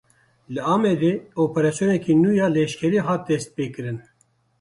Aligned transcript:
Li 0.53 0.59
Amedê 0.75 1.13
operasyoneke 1.45 2.13
nû 2.21 2.31
ya 2.39 2.47
leşkerî 2.55 2.99
hat 3.07 3.21
destpêkirin. 3.29 3.97